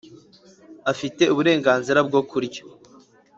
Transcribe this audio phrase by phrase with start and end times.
[0.91, 2.61] afite uburenganzira bwo kurya